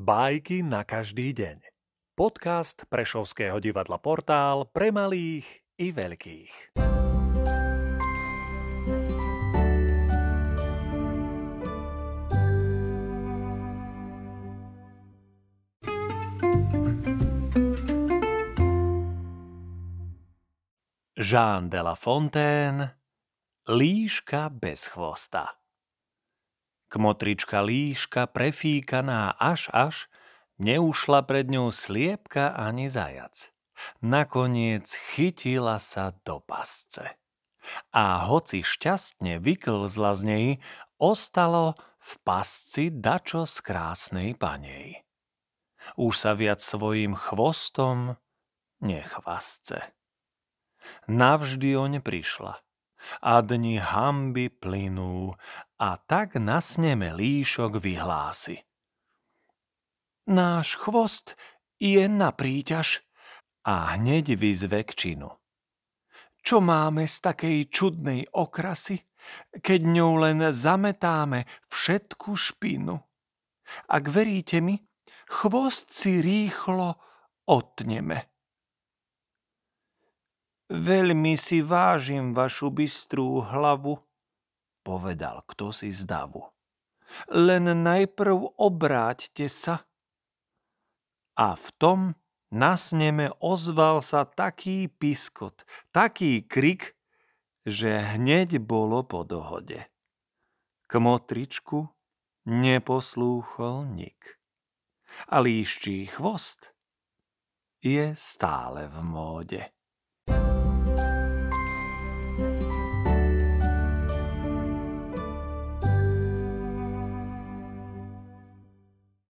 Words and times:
Bajky 0.00 0.64
na 0.64 0.80
každý 0.80 1.36
deň. 1.36 1.60
Podcast 2.16 2.88
Prešovského 2.88 3.60
divadla 3.60 4.00
Portál 4.00 4.64
pre 4.72 4.88
malých 4.88 5.44
i 5.76 5.92
veľkých. 5.92 6.72
Jean 21.20 21.68
de 21.68 21.80
la 21.84 21.92
Fontaine 21.92 22.96
Líška 23.68 24.48
bez 24.48 24.88
chvosta 24.88 25.59
Kmotrička 26.90 27.62
líška, 27.62 28.26
prefíkaná 28.26 29.38
až 29.38 29.70
až, 29.70 30.10
neušla 30.58 31.22
pred 31.22 31.46
ňou 31.46 31.70
sliepka 31.70 32.50
ani 32.50 32.90
zajac. 32.90 33.54
Nakoniec 34.02 34.90
chytila 34.90 35.78
sa 35.78 36.10
do 36.26 36.42
pasce. 36.42 37.14
A 37.94 38.26
hoci 38.26 38.66
šťastne 38.66 39.38
vyklzla 39.38 40.18
z 40.18 40.22
nej, 40.26 40.46
ostalo 40.98 41.78
v 42.02 42.10
pasci 42.26 42.90
dačo 42.90 43.46
z 43.46 43.56
krásnej 43.62 44.34
panej. 44.34 45.06
Už 45.94 46.12
sa 46.18 46.34
viac 46.34 46.58
svojim 46.58 47.14
chvostom 47.14 48.18
nechvasce. 48.82 49.94
Navždy 51.06 51.78
oň 51.78 52.02
prišla– 52.02 52.58
a 53.20 53.40
dni 53.40 53.80
hamby 53.80 54.52
plynú 54.52 55.34
a 55.80 55.88
tak 55.98 56.36
nasneme 56.36 57.12
líšok 57.16 57.80
vyhlási. 57.80 58.62
Náš 60.30 60.78
chvost 60.78 61.34
je 61.80 62.06
na 62.06 62.30
príťaž 62.30 63.02
a 63.66 63.96
hneď 63.98 64.38
vyzve 64.38 64.86
k 64.86 64.92
činu. 64.94 65.30
Čo 66.40 66.64
máme 66.64 67.04
z 67.04 67.16
takej 67.20 67.58
čudnej 67.68 68.24
okrasy, 68.32 69.04
keď 69.60 69.80
ňou 69.84 70.12
len 70.24 70.40
zametáme 70.54 71.44
všetku 71.68 72.32
špinu? 72.32 72.96
Ak 73.90 74.08
veríte 74.08 74.64
mi, 74.64 74.80
chvost 75.28 75.92
si 75.92 76.24
rýchlo 76.24 76.96
otneme. 77.44 78.29
Veľmi 80.70 81.34
si 81.34 81.66
vážim 81.66 82.30
vašu 82.30 82.70
bystrú 82.70 83.42
hlavu, 83.42 83.98
povedal 84.86 85.42
kto 85.42 85.74
si 85.74 85.90
z 85.90 86.06
davu. 86.06 86.46
Len 87.26 87.66
najprv 87.74 88.54
obráťte 88.54 89.50
sa. 89.50 89.82
A 91.34 91.58
v 91.58 91.66
tom 91.74 92.00
na 92.54 92.78
sneme 92.78 93.34
ozval 93.42 93.98
sa 93.98 94.22
taký 94.22 94.86
piskot, 94.86 95.66
taký 95.90 96.46
krik, 96.46 96.94
že 97.66 97.98
hneď 98.14 98.62
bolo 98.62 99.02
po 99.02 99.26
dohode. 99.26 99.90
Kmotričku 100.86 101.90
neposlúchol 102.46 103.90
nik. 103.90 104.38
A 105.34 105.42
líščí 105.42 106.14
chvost 106.14 106.70
je 107.82 108.14
stále 108.14 108.86
v 108.86 108.96
móde. 109.02 109.62